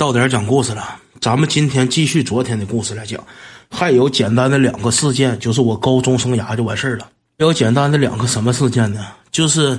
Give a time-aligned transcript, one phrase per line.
[0.00, 3.22] 到点讲故事了，咱们今天继续昨天的故事来讲。
[3.70, 7.06] 还有简单的两个事件，就是我高中生涯就完事儿了。
[7.38, 9.04] 还有简单的两个什么事件呢？
[9.30, 9.78] 就是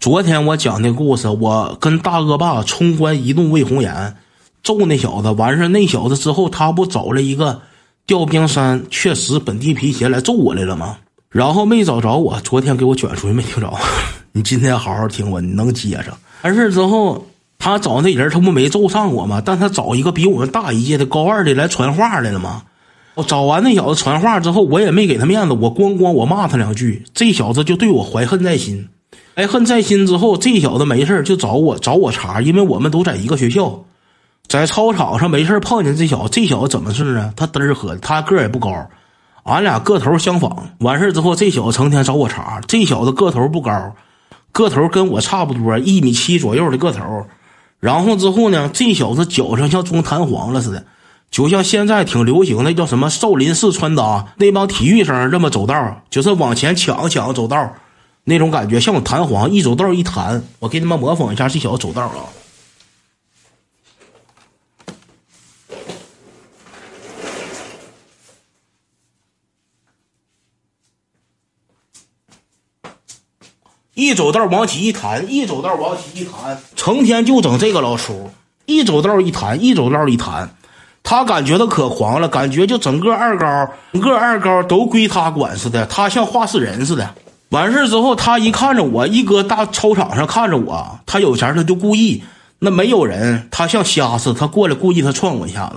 [0.00, 4.16] 昨天我讲的故事，我跟大恶霸冲关一怒为红颜，
[4.64, 7.62] 揍那小子，完事儿那小子之后，他不找了一个
[8.08, 10.96] 调兵山确实本地皮鞋来揍我来了吗？
[11.28, 13.72] 然后没找着我，昨天给我卷出去没听着。
[14.32, 16.06] 你今天好好听我，你能接上。
[16.42, 17.24] 完事儿之后。
[17.64, 19.40] 他找那人，他不没揍上我吗？
[19.42, 22.64] 但他找一个比我们大一届的高二的来传话来了吗？
[23.14, 28.90] 我找完那小子传话之后，我也没给他面子，我咣咣我骂他两句，这小子就对我怀恨在心。
[29.34, 33.84] 怀恨在心之后，这小子没事就找我找我茬，因为我们都在一个学校，
[34.46, 36.28] 在操场上没事碰见这小子。
[36.30, 37.32] 这小子怎么事呢？
[37.34, 38.90] 他嘚儿喝，他个也不高，
[39.44, 40.68] 俺俩个头相仿。
[40.80, 42.60] 完事之后，这小子成天找我茬。
[42.66, 43.94] 这小子个头不高，
[44.52, 47.00] 个头跟我差不多，一米七左右的个头。
[47.84, 50.86] 然后之后呢，这小子脚上像装弹簧了似的，
[51.30, 57.74] 就像现在挺流行的叫什么少林寺穿搭，那帮体育生这么走道，就是往前抢抢走道，
[58.24, 60.42] 那种感觉像我弹簧，一走道一弹。
[60.60, 62.24] 我给你们模仿一下这小子走道啊。
[73.94, 78.30] 一走道往起一弹，一走道往起一弹，成天就整这个老出。
[78.66, 80.50] 一走道一弹，一走道一弹，
[81.02, 87.14] 他感觉他可狂了，感觉就整个二高，整个二高都归他管似的，他像话事人似的。
[87.50, 92.24] 完事之后，他一看着我，一搁大操场上看着我，他有钱他就故意，
[92.58, 95.76] 那没有人，他像瞎似的，他过来故意他撞我一下子，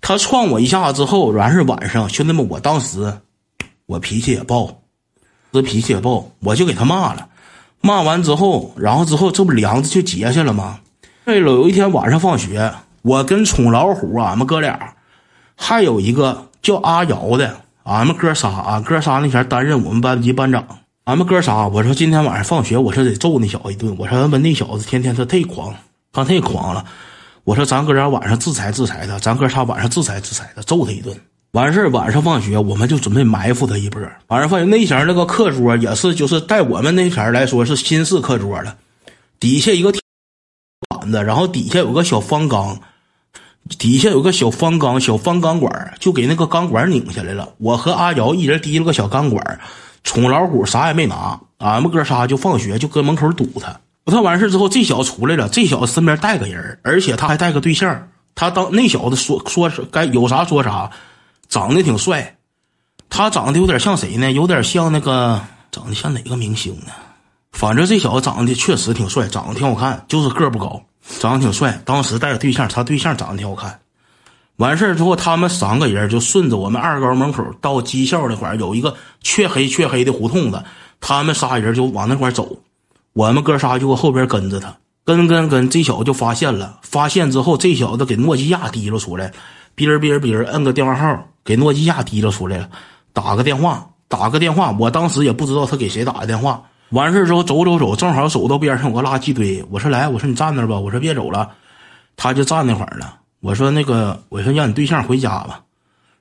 [0.00, 3.12] 他撞我一下子之后，完事晚上，兄弟们，我当时
[3.86, 4.83] 我脾气也暴。
[5.54, 7.28] 这脾气也暴，我就给他骂了。
[7.80, 10.80] 骂完之后，然后之后这不梁子就结下了吗？
[11.24, 14.94] 对了，有一天晚上放学，我跟宠老虎，俺们哥俩，
[15.54, 20.66] 还有一个叫阿瑶的，俺们哥仨，俺哥仨那前担任我们班级班长。
[21.04, 23.94] 俺们哥仨，我说今天晚上放学，我说得揍那小子一顿。
[23.96, 25.72] 我说他妈那小子天天他忒狂，
[26.12, 26.84] 他忒狂了。
[27.44, 31.14] 我说咱哥俩晚上制裁制裁他，咱哥仨晚上制裁制裁他，揍他一顿。
[31.54, 34.02] 完事儿，晚上放学，我们就准备埋伏他一波。
[34.26, 38.76] 晚上放学那前那个课桌也是，就是在我们那前来说是新式课桌了，
[39.38, 39.92] 底下一个
[40.88, 42.80] 板子，然后底下有个小方缸，
[43.78, 47.50] 底下有个小方缸，小方钢管就给那个钢管拧下来了。
[47.58, 49.60] 我和阿瑶一人提了个小钢管，
[50.02, 53.78] 宠老虎啥也没拿，俺们哥仨就放学就搁门口堵他。
[54.04, 58.08] 堵他完事之后，这小子出来了，这小子身边带个人，而且他还带个对象。
[58.34, 59.40] 他当那小子说
[59.70, 60.90] 说该有啥说啥。
[61.54, 62.36] 长得挺帅，
[63.08, 64.32] 他长得有点像谁呢？
[64.32, 66.90] 有点像那个长得像哪个明星呢？
[67.52, 70.82] 反正这小子长得确实挺帅，长得挺好看，就是个不高，
[71.20, 71.80] 长得挺帅。
[71.84, 73.78] 当时带着对象，他对象长得挺好看。
[74.56, 80.60] 完事之后，他们三个人就顺着我们二高门口到技校那块有一个黢黑黢黑的胡同子，
[81.00, 82.58] 他们仨人就往那块走，
[83.12, 89.32] 我们哥仨就搁后边跟着他，跟跟跟，这小子就发现了，发现之后，这小子给诺基亚提溜出来，
[89.76, 91.28] 哔儿哔儿哔儿，摁个电话号。
[91.44, 92.68] 给诺基亚提溜出来了，
[93.12, 94.74] 打个电话，打个电话。
[94.78, 96.62] 我当时也不知道他给谁打的电话。
[96.90, 101.50] 完事之后走走走，正好走到边上有个垃圾堆，我说来，我说你站那吧，我说别走了。
[102.16, 103.16] 他就站那会儿了。
[103.40, 105.60] 我说那个，我说让你对象回家吧。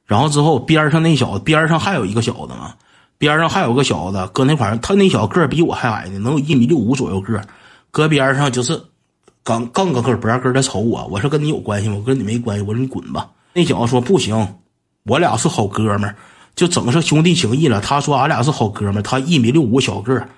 [0.06, 2.74] 然后之后边上那小子，边上还有一个小子嘛，
[3.18, 7.46] 边上还有个小子搁那块儿，他那小个儿比我还矮呢，能有一米六五左右个儿
[7.92, 8.82] 搁边上就是
[9.44, 11.06] 刚刚搁个脖跟儿瞅我。
[11.12, 11.96] 我说跟你有关系吗？
[11.98, 12.64] 我跟你没关系。
[12.64, 13.30] 我说你滚吧。
[13.54, 14.36] 那小子说不行。
[15.06, 16.16] 我俩是好哥们儿，
[16.56, 17.82] 就整上兄弟情谊了。
[17.82, 20.30] 他说俺俩是好哥们儿，他一米六五小个儿，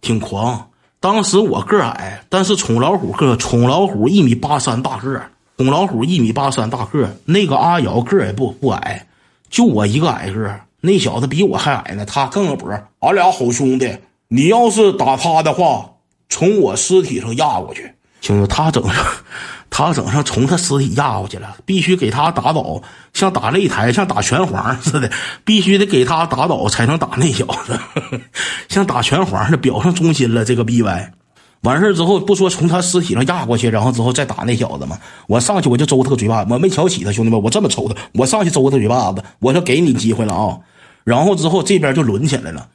[0.00, 0.68] 挺狂。
[1.00, 7.10] 当时我个矮，但是宠老虎个宠老虎一米八三大个儿，宠老虎一米八三大个儿。
[7.24, 9.06] 那个阿瑶个儿也不不矮，
[9.50, 10.60] 就我一个矮个儿。
[10.80, 12.70] 那小子比我还矮呢，他更个脖。
[13.00, 13.96] 俺俩好兄弟，
[14.28, 15.90] 你要是打他的话，
[16.28, 17.92] 从我尸体上压过去。
[18.22, 19.04] 兄弟，他整上。
[19.74, 22.82] 他整上从他尸体压过去了，必须给他打倒，
[23.14, 25.10] 像打擂台，像打拳皇似的，
[25.46, 27.80] 必须得给他打倒才能打那小子，
[28.68, 30.44] 像打拳皇似的，表上忠心了。
[30.44, 31.12] 这个 B Y，
[31.62, 34.98] 完事之后不说从他尸体上压过去，然后之后再打那小子吗？
[35.26, 40.58] 我上去我就抽他个嘴巴，我没瞧起他，兄弟们，我这么抽他，我上去抽他嘴巴子，我说给你机会了啊！
[41.02, 42.68] 然后之后这边就轮起来了，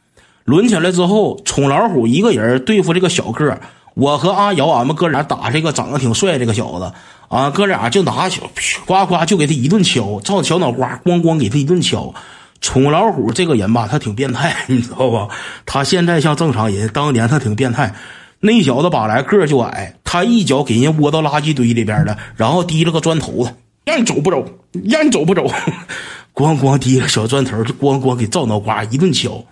[0.45, 3.56] 轮起来之后，宠老虎一个人对付这个小个。
[3.97, 6.94] 我和阿瑶，俺们哥俩打这个长得挺帅这个小子，
[7.29, 8.44] 啊，哥俩就拿小
[8.85, 12.13] 呱呱就给他一顿敲，照小脑瓜咣咣给他一顿敲。
[12.61, 15.27] 宠老虎这个人吧，他挺变态，你知道吧？
[15.65, 17.95] 他现在像正常人，当年他挺变态。
[18.39, 23.51] 那小子把来个就矮，他一脚给人窝到垃圾堆里边了，然后提了个砖头子，
[23.83, 24.45] 让你走不走？
[24.85, 25.44] 让你走不走？
[26.35, 29.44] 咣咣提个小砖头，就咣咣给赵脑瓜一顿敲。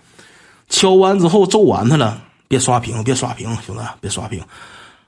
[0.68, 4.40] 敲完之后揍完他了，别刷屏，别刷屏，兄弟，别刷屏。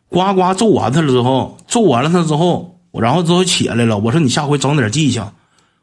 [0.08, 3.98] 呱呱揍完他了之后，揍完了他之后，然后之后起来了。
[3.98, 5.22] 我说你下回整点记性，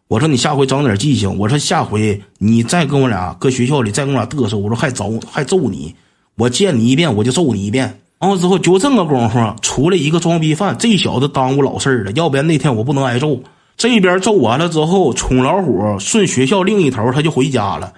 [0.07, 5.95] 我说你下回整点记性，我说下回你再跟我俩搁学校里再跟我俩嘚瑟，我说还揍还揍你，
[6.35, 7.99] 我见你一遍我就揍你一遍。
[8.19, 13.39] 然后之后就这个功夫出来一个装逼犯，这小子耽误老事儿了，要不然那天我不能挨揍。
[13.77, 17.93] 这边揍完了之后，宠老虎顺学校另一头他就回家了。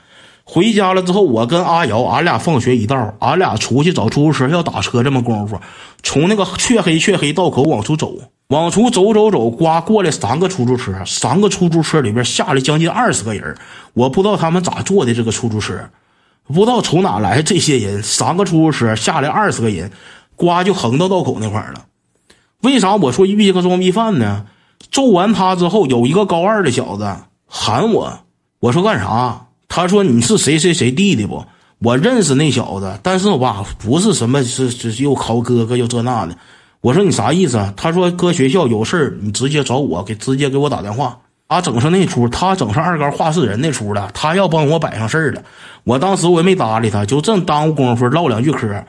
[0.49, 5.03] 回家了之后，我跟阿瑶，俺俩放学一道，俺俩出去找出租车要打车。
[5.03, 5.59] 这么功夫，
[6.01, 8.13] 从那个黢黑黢黑道口往出走，
[8.47, 13.57] 往出走走走，刮过来三个出租车，三个出租车里边下来将近二十个人，
[13.93, 15.89] 我不知道他们咋坐的这个出租车，
[16.47, 19.91] 不知道从哪来这些人，三个出租车下来二十个人，
[20.37, 21.83] 刮就横到道口那块儿了。
[22.61, 24.45] 为啥我说遇见个装逼犯呢？
[24.89, 27.13] 揍完他之后，有一个高二的小子
[27.45, 28.19] 喊我，
[28.61, 29.46] 我说干啥？
[29.77, 31.45] 他说：“你是谁谁谁弟弟不？
[31.77, 36.35] 我认识那小子，但是吧，不是什么是是又考哥哥又这那的。”
[36.81, 41.15] 我说：“你啥意思？”他说：“搁学校有事儿你直接找我，给直接给我打电话。”
[41.47, 45.43] 他整上那出，他整上二杆话事人那出了，他要帮我摆上事儿了。
[45.83, 48.83] 我当时我也没搭理他，就正耽误功夫唠两句嗑。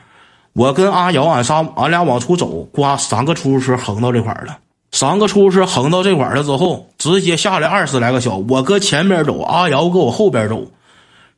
[0.53, 4.57] 我跟阿瑶俺仨俺俩往出走，刮三个出租车横到这块儿了。
[4.91, 10.65] 三个出租车横到这块儿了之后，直接下来二十来个小，我搁前边走，阿瑶搁我后边走。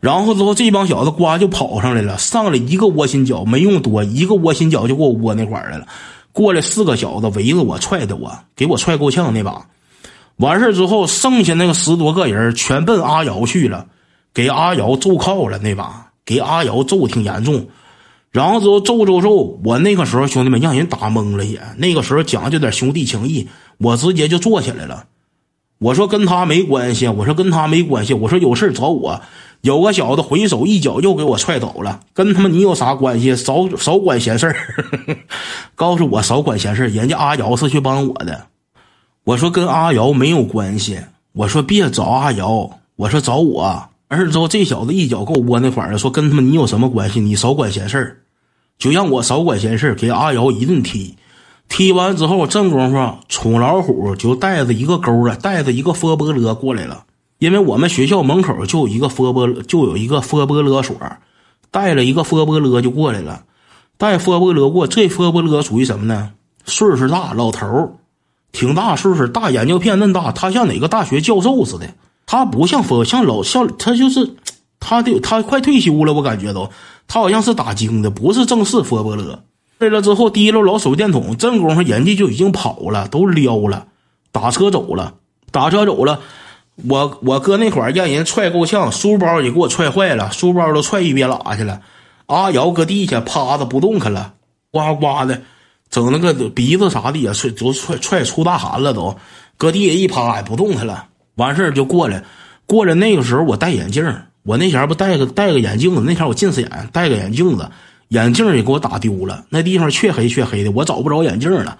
[0.01, 5.87] 然后之后，这帮小子呱就跑上来了，上来一个窝心脚，没用多，一个窝心脚就给我窝那块儿来了。
[6.33, 9.67] 过来四个小子围着我踹的我，给我踹够呛那把。
[10.37, 13.85] 完事之后，剩下那个十多个人全奔阿瑶去了，
[14.33, 17.67] 给阿瑶揍靠了那把，给阿瑶揍挺严重。
[18.31, 21.61] 然后之后揍揍揍，我那个时候兄弟们让人打懵了也。
[21.77, 25.03] 那个时候讲究点兄弟情谊，我直接就坐起来了。
[25.77, 29.21] 我说跟他没关系，我说跟他没关系，我说有事找我。
[29.61, 33.35] 有个小子回手一脚又给我踹倒了，跟他妈你有啥关系？
[33.35, 34.55] 少少管闲事儿，
[35.75, 36.87] 告诉我少管闲事儿。
[36.87, 38.47] 人家阿瑶是去帮我的，
[39.23, 40.99] 我说跟阿瑶没有关系，
[41.33, 43.89] 我说别找阿瑶，我说找我。
[44.07, 47.19] 完事之后，这小子一脚给我窝那块儿了，说跟他妈你有什么关系？
[47.19, 48.17] 你少管闲事儿，
[48.79, 51.15] 就让我少管闲事儿，给阿瑶一顿踢。
[51.69, 57.05] 踢完之后，正功夫，冲老虎就带着一个钩啊，带着一个佛波勒过来了。
[57.41, 60.95] 因为我们学校门口就有一个佛波，就有一个佛波勒所，
[61.71, 63.45] 带了一个佛波勒就过来了，
[63.97, 64.85] 带佛波勒过。
[64.85, 66.33] 这佛波勒属于什么呢？
[66.65, 67.97] 岁数大，老头
[68.51, 71.87] 挺大岁数，大眼镜片嫩大，他像哪个大学教授似的。
[72.27, 74.35] 他不像佛，像老像他就是，
[74.79, 76.69] 他的他快退休了，我感觉都，
[77.07, 79.43] 他好像是打更的，不是正式佛波勒。
[79.79, 83.87] 来了之后，提溜老手电筒，正功夫人家就已经跑了，都撩了，
[84.31, 85.15] 打车走了，
[85.49, 86.19] 打车走了。
[86.87, 91.81] 我我哥那会儿让人踹够呛，书包也给我踹坏了，书包都踹一边拉去了。
[92.25, 94.33] 阿瑶搁地下趴着不动弹了，
[94.71, 95.41] 呱呱的，
[95.89, 99.15] 整那个鼻子啥的也踹都踹踹出大汗了，都
[99.57, 101.07] 搁地下一趴也不动弹了。
[101.35, 102.23] 完事儿就过来，
[102.65, 104.03] 过来那个时候我戴眼镜，
[104.43, 107.69] 我那前不戴个戴个眼镜子，那前我近视眼，戴个眼镜子，
[108.07, 111.77] 眼镜也给我打丢了，那地方黢黑黢黑的，我找不着眼镜了。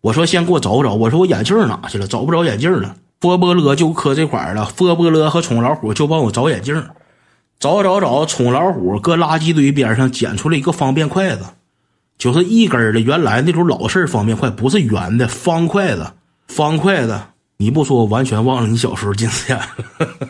[0.00, 2.06] 我说先给我找找，我说我眼镜哪去了？
[2.08, 2.96] 找不着眼镜了。
[3.22, 6.74] 波波勒就磕这块了，波波勒和宠老虎就帮我找眼镜，
[7.60, 11.44] 找找找，宠老虎搁垃圾堆边上捡出来一个方便筷子，
[12.18, 16.14] 就是一根的，原来那种老式方便筷，不是圆的方筷子，
[16.48, 17.20] 方筷子。
[17.58, 19.60] 你不说，我完全忘了你小时候近视眼。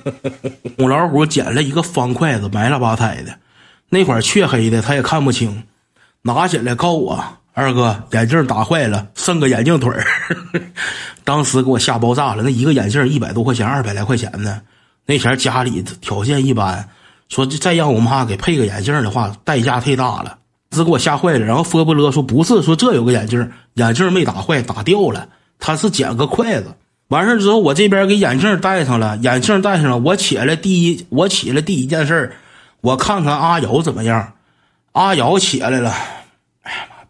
[0.76, 3.38] 宠老虎捡了一个方筷子，埋了吧胎的，
[3.88, 5.62] 那块黢黑的，他也看不清，
[6.20, 7.24] 拿起来告我。
[7.54, 10.04] 二哥，眼镜打坏了，剩个眼镜腿儿，
[11.22, 12.42] 当时给我吓爆炸了。
[12.42, 14.62] 那一个眼镜一百多块钱，二百来块钱呢。
[15.04, 16.88] 那前家里条件一般，
[17.28, 20.38] 说再让我妈给配个眼镜的话，代价太大了，
[20.70, 21.40] 这给我吓坏了。
[21.40, 25.28] 然后佛波勒说不是，说这有个眼镜，眼镜没打坏，打掉了，
[25.58, 26.74] 他是捡个筷子。
[27.08, 32.34] 完事之后，我这边给眼镜戴上了，眼镜戴上了，我起来第一，我起来第一件事
[32.80, 34.32] 我看看阿瑶怎么样。
[34.92, 35.94] 阿瑶起来了。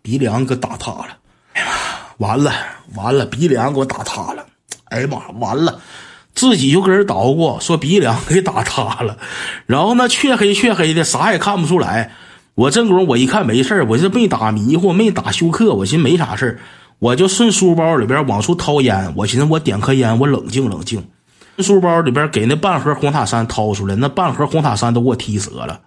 [0.02, 1.08] 鼻梁给打塌了，
[1.54, 1.68] 哎呀
[2.18, 2.52] 妈，完了
[2.94, 4.44] 完了，鼻梁给我打塌了，
[4.86, 5.80] 哎呀妈，完了，
[6.34, 9.16] 自己就跟人捣鼓说鼻梁给打塌了，
[9.66, 12.10] 然后那黢黑黢黑的，啥也看不出来。
[12.54, 16.60] 我正功夫，我一看没事我这没打迷糊，没打休克，我寻思没啥事
[16.98, 21.02] 我就顺书包里边往出掏烟，我寻思我点颗烟，我冷静冷静。
[21.58, 25.80] 书包里边给那半盒红塔山掏出来，那半盒红塔山都给我踢折了，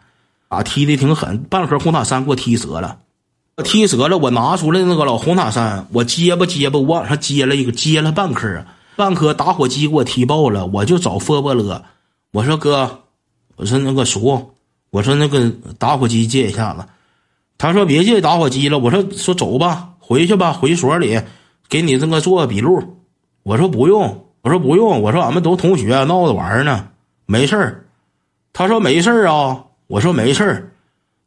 [0.48, 2.98] 啊，踢的挺狠，半盒红塔山给我踢折了。
[3.58, 8.66] 我踢折了，我拿出来那个老红塔山，我结巴结巴，我往上接了一个，接了半颗，
[8.98, 11.82] 半颗打火机给我踢爆了，我就找佛伯勒，
[12.34, 13.04] 我说哥，
[13.56, 14.52] 我说那个叔，
[14.90, 16.84] 我说那个打火机借一下子，
[17.58, 21.22] 他说别借打火机了，我说说走吧，回去吧，回所里
[21.70, 22.98] 给你这个做个笔录，
[23.44, 26.90] 我说不用，我说不用，我说俺们都同学闹着玩呢，
[27.26, 27.86] 没事儿，
[28.52, 30.72] 他说没事儿啊，我说没事儿。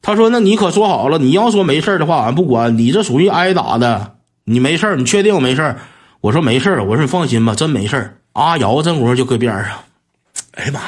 [0.00, 2.92] 他说：“那你可说好了，你要说没事的话，俺不管你。
[2.92, 5.76] 这属于挨打的，你没事你确定没事
[6.20, 9.78] 我说没事我说你放心吧，真没事阿瑶这功夫就搁边上，
[10.52, 10.80] 哎呀妈！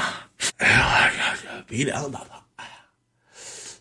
[0.58, 2.26] 哎呀呀呀，鼻梁打塌！
[2.56, 2.70] 哎呀，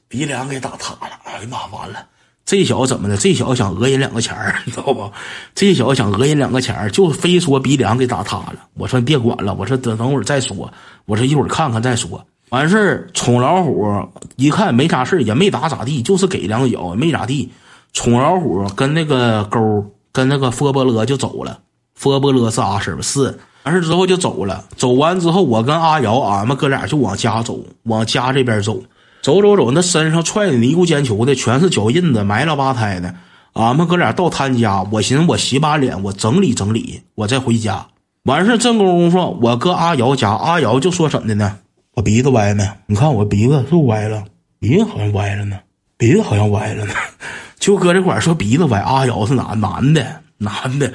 [0.08, 1.12] 鼻梁给打塌了！
[1.24, 2.06] 哎呀妈，完了！
[2.46, 3.16] 这小子怎么的？
[3.16, 5.12] 这小子想讹人两个钱儿，你知道不？
[5.54, 8.56] 这小子想讹人两个钱儿，就非说鼻梁给打塌了。
[8.74, 10.74] 我说别管了，我说等等会儿再说，
[11.06, 17.52] 我说一会儿看看再说。”完事儿，宠老虎一看没啥事也没打咋地，就是给两脚，没咋地。
[17.94, 21.60] 宠老虎跟那个勾跟那个佛波勒就走了。
[21.96, 23.38] 佛波勒是阿婶是。
[23.64, 24.64] 完事之后就走了。
[24.78, 28.82] 走完之后，我跟阿瑶，俺们哥俩就往家走，往家这边走。
[29.22, 33.14] 走走走，那身上踹的泥咕尖球的，全是脚印子，埋了吧胎的。
[33.54, 37.86] 俺们哥俩到他家，我寻思我洗把脸，我整理整理，我再回家。
[38.24, 41.58] 完事正功夫，我搁阿瑶家，阿瑶就说怎的呢？
[41.96, 42.68] 我鼻子歪没？
[42.86, 44.24] 你看我鼻子是不歪了？
[44.60, 45.60] 鼻子好像歪了呢，
[45.98, 46.94] 鼻子好像歪了呢。
[47.60, 50.22] 就搁这块说鼻子歪，阿瑶是哪男的？
[50.38, 50.94] 男的。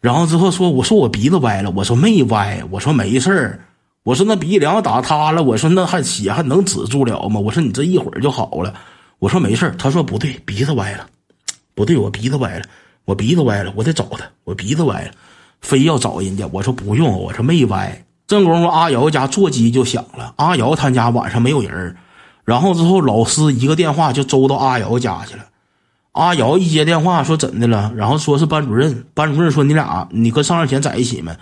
[0.00, 3.60] 然后之后说，我说我鼻子歪了，我说没歪，我说没事儿，
[4.02, 7.40] 我说那鼻梁打塌了，我说那还血还能止住了吗？
[7.40, 8.74] 我说你这一会儿就好了，
[9.18, 11.06] 我说没事儿他说不对，鼻子歪了，
[11.74, 12.64] 不对，我鼻子歪了，
[13.06, 15.10] 我鼻子歪了，我得找他，我鼻子歪了，
[15.62, 18.02] 非要找人家，我说不用，我说没歪。
[18.26, 20.34] 正功夫，阿瑶家座机就响了。
[20.36, 21.96] 阿瑶他家晚上没有人
[22.44, 25.44] 然后之后老师一个电话就周到阿瑶家去了。
[26.12, 29.04] 阿瑶一接电话说怎的了，然后说是班主任。
[29.12, 31.36] 班主任说你俩你跟上任前在一起没？